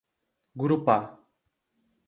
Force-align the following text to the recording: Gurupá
Gurupá 0.55 0.97